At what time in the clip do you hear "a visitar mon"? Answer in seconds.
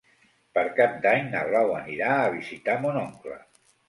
2.21-2.99